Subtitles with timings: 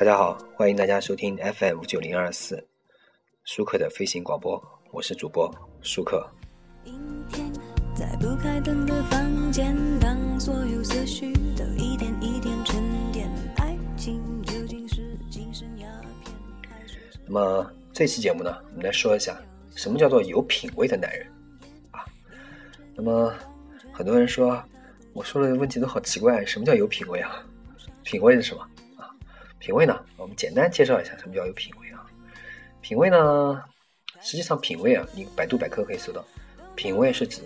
[0.00, 2.66] 大家好，欢迎大家收听 FM 九零二四
[3.44, 4.58] 舒克的飞行广播，
[4.92, 6.26] 我是主播舒克。
[6.84, 6.94] 阴
[7.28, 7.52] 天，
[7.94, 13.28] 在不开灯的房间，当所有思绪都一点一点沉淀，
[13.58, 15.86] 爱情究竟是精神鸦
[16.24, 16.34] 片？
[17.26, 19.38] 那么这期节目呢，我们来说一下
[19.76, 21.26] 什么叫做有品位的男人
[21.90, 22.06] 啊？
[22.94, 23.34] 那么
[23.92, 24.64] 很多人说，
[25.12, 27.44] 我说的问题都好奇怪，什么叫有品位啊？
[28.02, 28.66] 品味是什么？
[29.60, 29.94] 品味呢？
[30.16, 32.02] 我们简单介绍一下什么叫有品味啊？
[32.80, 33.62] 品味呢，
[34.22, 36.24] 实际上品味啊，你百度百科可以搜到，
[36.74, 37.42] 品味是指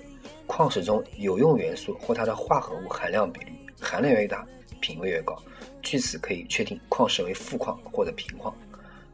[0.47, 4.47] 矿石中有用元素或它的化合物含量比率，含量越大，
[4.81, 5.37] 品位越高。
[5.83, 8.55] 据此可以确定矿石为富矿或者贫矿。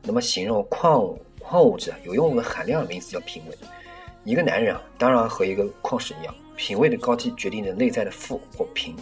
[0.03, 3.57] 那么形容矿物矿物质啊有用的含量的名词叫品味。
[4.25, 8.95] 一个男人啊，当然和一个矿石一样，品味的高低决定着内在的富或贫。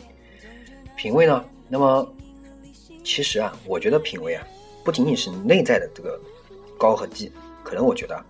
[0.97, 2.15] 品味呢，那么。
[3.09, 4.47] 其实啊，我觉得品味啊，
[4.85, 6.21] 不仅仅是内在的这个
[6.79, 7.33] 高和低，
[7.65, 8.23] 可能我觉得，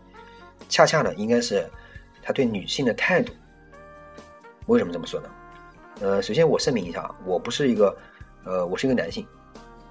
[0.69, 1.69] 恰恰呢，应该是
[2.23, 3.33] 他对女性的态度。
[4.67, 5.31] 为什么这么说呢？
[6.01, 7.99] 呃，首先我声明一下啊，我不是一个，
[8.45, 9.27] 呃，我是一个男性，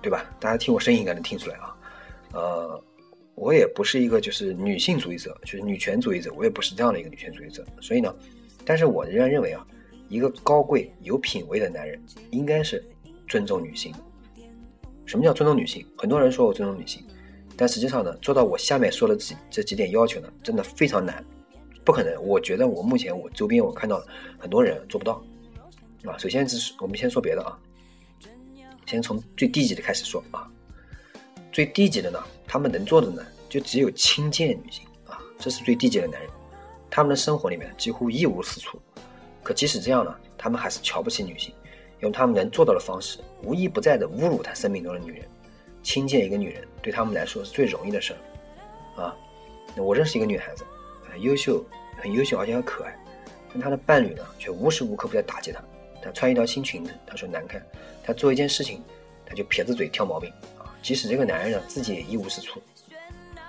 [0.02, 0.26] 对吧？
[0.40, 1.76] 大家听我声音应该能听出来啊。
[2.32, 2.84] 呃，
[3.36, 7.62] 我也不是一个就是女性主义者，就是女权主义者，我也不是这样的一个女权主义者。
[7.82, 8.16] 所以呢，
[8.64, 9.68] 但是我仍然认为啊，
[10.08, 12.82] 一个高贵有品位的男人，应该是
[13.28, 13.94] 尊重女性。
[15.08, 15.84] 什么叫尊重女性？
[15.98, 17.04] 很多人说我尊重女性，
[17.56, 21.26] 但实际上呢，做到我下面说的几这几点要求呢，真的非常难，
[21.86, 22.22] 不可能。
[22.22, 24.04] 我觉得我目前我周边我看到
[24.38, 25.24] 很多人做不到，
[26.06, 26.18] 啊。
[26.18, 27.58] 首先是，我们先说别的啊，
[28.86, 30.46] 先从最低级的开始说啊。
[31.54, 36.30] 最低级的呢，他们能做的呢，就只有轻贱女性啊，这是最低级的男人，
[36.92, 38.78] 他们的生活里面几乎一无是处。
[39.42, 41.54] 可即使这样呢，他们还是瞧不起女性。
[42.00, 45.26] 用他们能做到的方式，无一不在的侮辱他生命中的女人，
[45.82, 48.14] 轻贱一个女人，对他们来说是最容易的事
[48.96, 49.16] 儿，啊！
[49.78, 50.64] 我认识一个女孩子，
[51.10, 51.64] 很优秀，
[51.98, 52.96] 很优秀，而且很可爱，
[53.52, 55.64] 但她的伴侣呢，却无时无刻不在打击她。
[56.02, 57.62] 她穿一条新裙子，她说难看；
[58.04, 58.84] 她做一件事情，
[59.26, 60.74] 她就撇着嘴挑毛病，啊！
[60.82, 62.62] 即使这个男人呢，自己也一无是处，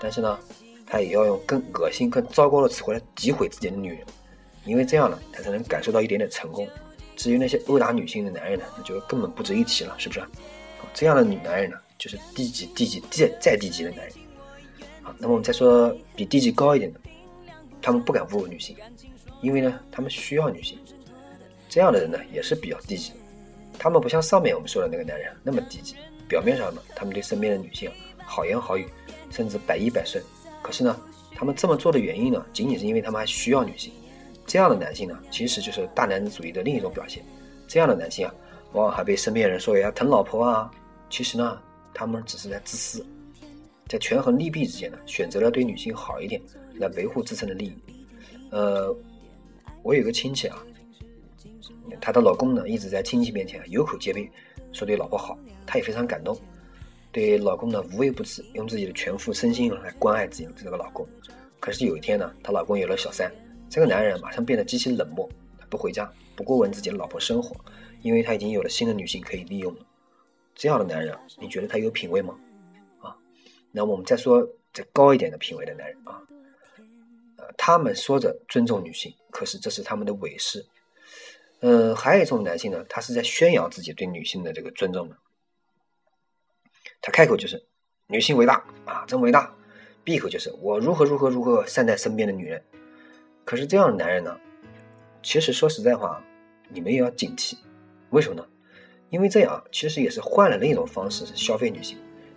[0.00, 0.38] 但是呢，
[0.86, 4.00] 他也要用更恶心、更糟糕的词汇来诋毁自己的女人，
[4.64, 6.66] 因为这样呢，他才能感受到一点点成功。
[7.18, 10.22] 至于那些殴打女性的男人呢，那就根本不值一提了，是不是？
[10.94, 14.14] 这样的女男人呢，就是低级、低级、再再低级的男人。
[15.02, 17.00] 好，那么我们再说比低级高一点的，
[17.82, 18.76] 他们不敢侮辱女性，
[19.42, 20.78] 因为呢，他们需要女性。
[21.68, 23.12] 这样的人呢，也是比较低级。
[23.78, 25.96] 他们不像上面我们说的那个男人那么低级，
[26.28, 27.90] 表面上呢，他们对身边的女性
[28.24, 28.86] 好言好语，
[29.30, 30.22] 甚至百依百顺。
[30.62, 31.00] 可是呢，
[31.34, 33.92] 他们这么做的原因呢，仅仅是因为他们还需要女性。
[34.48, 37.22] 这样的男性呢，其实就是大男子主义的另一种表现。
[37.66, 38.34] 这样的男性啊，
[38.72, 40.70] 往往还被身边人说要疼老婆啊。
[41.10, 41.60] 其实呢，
[41.92, 43.06] 他们只是在自私，
[43.88, 46.40] 在权衡利弊之间呢，选择了对女性好一点，
[46.76, 47.76] 来维护自身的利益。
[48.50, 48.96] 呃，
[49.82, 50.56] 我有个亲戚啊，
[52.00, 54.30] 她的老公呢，一直在亲戚面前有口皆碑，
[54.72, 56.34] 说对老婆好，她也非常感动，
[57.12, 61.06] 对老公呢无微不至，用自己的全副身心来关爱自己的这个老公。
[61.60, 63.30] 可是有一天呢，她老公有了小三。
[63.70, 67.54] 这个男人马上变得极其冷漠，他不回家，不过问自己的老婆生活，
[68.02, 69.80] 因为他已经有了新的女性可以利用了。
[70.54, 72.34] 这样的男人，你觉得他有品位吗？
[73.00, 73.16] 啊，
[73.70, 76.20] 那我们再说再高一点的品位的男人啊，
[77.36, 80.66] 呃，他们说着尊重女性，可是这是他们的伪饰。
[81.60, 85.16] 嗯，还有一种男性呢，他是在宣扬自己对女性的这个尊重的。
[87.00, 87.66] 他开口就是
[88.06, 89.54] 女性伟大啊，真伟大；
[90.02, 92.62] 闭口就是我如何如何如何善待身边的女人。
[93.48, 94.38] 可是这样的男人呢，
[95.22, 96.22] 其实说实在话，
[96.68, 97.56] 你们也要警惕。
[98.10, 98.46] 为什么呢？
[99.08, 101.96] 因为这样其实也是换了另一种方式是消费女性。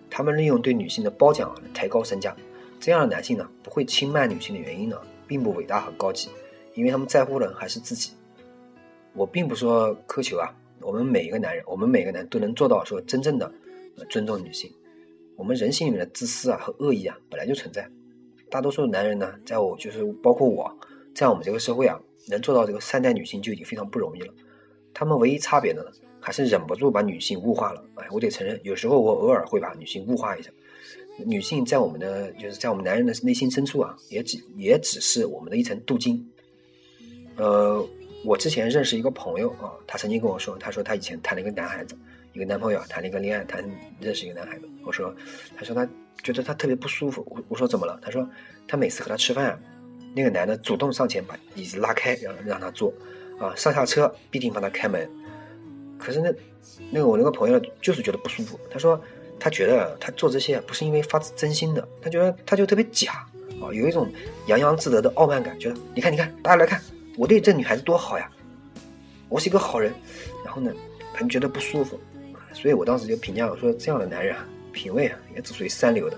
[0.10, 2.34] 他们利用对女性的褒奖来抬高身价。
[2.80, 6.30] 这样的男性呢，不会轻慢女性的原因呢，并不伟大和高级，
[6.76, 8.14] 因为他们在乎的还是自己。
[9.12, 13.52] 我并不说苛求啊，我们每一个男人，我们每个男都能做到说真正的
[14.10, 14.72] 尊重女性。
[15.36, 17.86] 我们人性里面的自私啊和恶意啊本来就存在。
[18.50, 20.74] 大多数男人呢，在我就是包括我。
[21.14, 24.34] 在我们这个社会啊，能做到这个善待女性就已经非常不容易了。
[24.94, 27.84] 他们唯一差别的呢，还是忍不住把女性物化了。
[27.96, 30.50] 哎，我得承认，有时候我偶尔会把女性物化一下。
[31.26, 36.26] 女性在我们的就是在我们男人的内心深处啊，也只也只是我们的一层镀金。
[37.36, 37.86] 呃，
[38.26, 41.98] 我之前认识一个朋友啊，他曾经跟我说，他说他以前谈了一个男孩子，
[42.34, 43.64] 一个男朋友谈了一个恋爱，谈
[44.00, 44.68] 认识一个男孩子。
[44.86, 45.14] 我说，
[45.56, 45.88] 他说他
[46.24, 47.26] 觉得他特别不舒服。
[47.30, 48.00] 我我说怎么了？
[48.02, 48.28] 他说
[48.68, 49.62] 他每次和他吃饭。
[50.14, 52.94] 那个男的主动上前把椅子拉开，让让他坐，
[53.40, 55.10] 啊，上下车必定帮他开门。
[55.98, 56.34] 可是那
[56.90, 58.60] 那个我那个朋友就是觉得不舒服。
[58.70, 59.00] 他说
[59.40, 63.26] ：“他觉得他做这些不是因为发自真心的，他觉得他就特别假
[63.62, 64.12] 啊，有一种
[64.48, 66.82] 洋洋自得的傲慢感，觉得你看你看，大家来看
[67.18, 68.30] 我对这女孩子多好呀，
[69.30, 69.94] 我是一个好人，
[70.44, 70.74] 然后呢，
[71.14, 72.00] 他觉得不舒服，
[72.54, 76.18] 所以我当时就评价我说这样的男人啊，品味啊，也只属于三流的。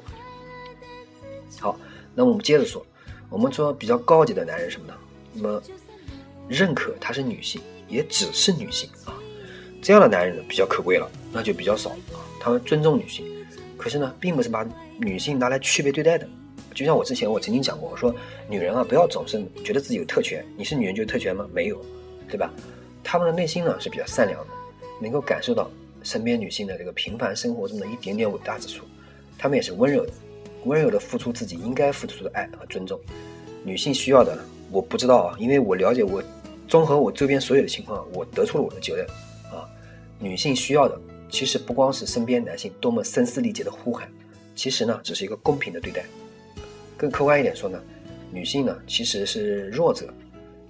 [1.60, 1.78] 好，
[2.16, 2.86] 那我们接着说，
[3.30, 4.94] 我们说比较高级的男人什么呢？
[5.34, 5.62] 那么
[6.48, 9.14] 认可她是女性，也只是女性啊，
[9.82, 12.22] 这样的男人呢比较可贵了，那就比较少啊。
[12.40, 13.26] 他们尊重女性，
[13.78, 14.68] 可是呢，并不是把
[15.00, 16.28] 女性拿来区别对待的。
[16.76, 18.14] 就像我之前我曾经讲过，我说
[18.50, 20.46] 女人啊，不要总是觉得自己有特权。
[20.58, 21.48] 你是女人就有特权吗？
[21.54, 21.80] 没有，
[22.28, 22.52] 对吧？
[23.04, 24.48] 他们的内心呢是比较善良的，
[25.00, 25.70] 能够感受到
[26.02, 28.86] 身边女性的这个平凡生活中的一点点伟大之处。
[29.38, 30.12] 他们也是温柔的，
[30.66, 33.00] 温柔的付出自己应该付出的爱和尊重。
[33.64, 34.38] 女性需要的，
[34.72, 36.22] 我不知道啊，因为我了解我，
[36.68, 39.08] 综合我周边所有的情况，我得出了我的结论
[39.52, 39.68] 啊，
[40.20, 41.00] 女性需要的。
[41.30, 44.08] 其实不光是身边男性多么声嘶力竭的呼喊，
[44.56, 46.06] 其实呢，只是一个公平的对待。
[46.96, 47.82] 更客观一点说呢，
[48.32, 50.14] 女性呢其实是弱者，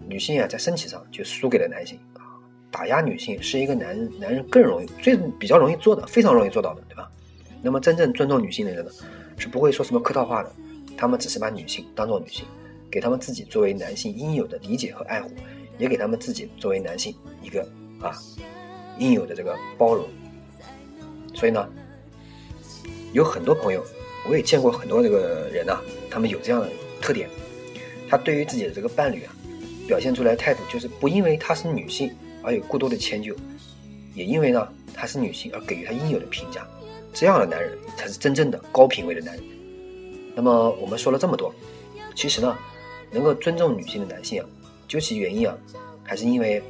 [0.07, 2.23] 女性啊在身体上就输给了男性啊。
[2.71, 7.11] 打压女性是一个男人男人更容易最比较容易做的，非常容易做到的，对吧？
[7.61, 8.91] 那么真正尊重女性的人呢，
[9.37, 10.51] 是不会说什么客套话的，
[10.97, 12.45] 他们只是把女性当做女性，
[12.89, 15.31] 给他们自己作为男性应有的理解和爱护，
[15.77, 17.61] 也给他们自己作为男性一个
[18.01, 18.13] 啊
[18.99, 20.05] 应有的这个包容。
[21.33, 21.67] 所以呢，
[23.11, 23.83] 有很多朋友，
[24.29, 25.79] 我也见过很多这个人呐，
[26.09, 26.69] 他们有这样的
[27.01, 27.27] 特点，
[28.07, 29.35] 他对于自己的这个伴侣啊，
[29.87, 33.35] 表现出来的态度就是不因为她是女性而有过多的迁就，
[34.13, 36.65] 也因为呢她是女性而给予她应有的评价，
[37.13, 39.43] 这样的男人才是真正的高品位的男人。
[40.35, 41.53] 那么我们说了这么多，
[42.15, 42.57] 其实呢，
[43.11, 44.49] 能够尊重女性的男性啊，
[44.87, 45.55] 究其原因啊，
[46.03, 46.61] 还是因为，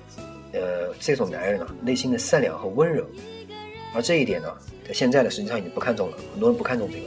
[0.52, 3.06] 呃，这种男人啊，内心的善良和温柔。
[3.96, 4.54] 而这一点呢，
[4.86, 6.18] 在现在呢，实际上已经不看重了。
[6.34, 7.06] 很多人不看重这个。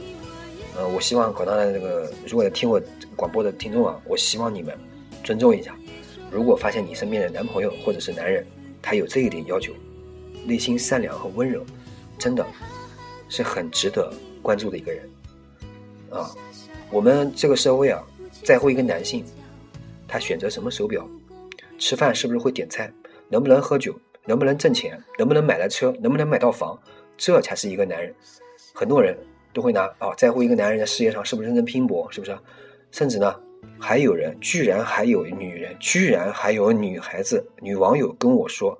[0.77, 2.81] 呃，我希望广大的这个如果听我
[3.15, 4.75] 广播的听众啊，我希望你们
[5.23, 5.75] 尊重一下。
[6.31, 8.45] 如果发现你身边的男朋友或者是男人，
[8.81, 9.73] 他有这一点要求，
[10.45, 11.63] 内心善良和温柔，
[12.17, 12.45] 真的
[13.29, 15.09] 是很值得关注的一个人。
[16.09, 16.31] 啊，
[16.89, 18.03] 我们这个社会啊，
[18.43, 19.25] 在乎一个男性，
[20.07, 21.07] 他选择什么手表，
[21.77, 22.91] 吃饭是不是会点菜，
[23.29, 23.93] 能不能喝酒。
[24.29, 25.01] 能不能挣钱？
[25.17, 25.89] 能不能买来车？
[26.01, 26.77] 能不能买到房？
[27.15, 28.13] 这才是一个男人。
[28.73, 29.17] 很多人
[29.53, 32.37] 都会拿啊在乎一个男人在事业上是不是认真拼搏，是不是？
[32.91, 33.33] 甚至呢，
[33.79, 38.77] 还有人居然还有女人，居然还有女孩子、女网友跟我说，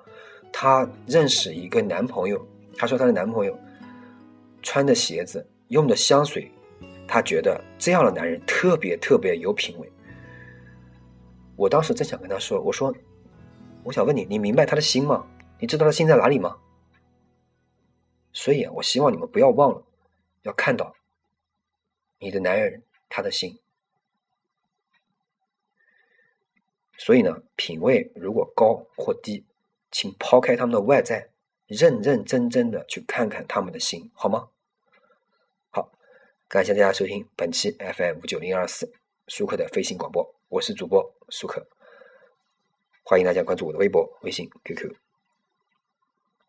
[0.51, 2.45] 她认识一个男朋友，
[2.75, 3.57] 她说她的男朋友
[4.67, 6.51] 穿的鞋子、用的香水，
[7.07, 9.89] 她觉得这样的男人特别特别有品位。
[11.55, 12.93] 我当时正想跟她说，我说，
[13.85, 15.25] 我想问你，你明白他的心吗？
[15.57, 16.57] 你知道他心在哪里吗？
[18.33, 19.81] 所以啊，我希望你们不要忘了，
[20.41, 20.93] 要看到
[22.19, 23.57] 你的男人他的心。
[26.97, 29.45] 所以呢，品味如果高或低，
[29.91, 31.29] 请抛开他们的外在，
[31.67, 34.49] 认认真真的去看看他们的心，好吗？
[36.49, 38.89] 感谢大家收听本期 FM 五九零二四
[39.27, 41.67] 舒克的飞行广播，我是主播舒克，
[43.03, 44.95] 欢迎大家关注我的微博、微信、QQ。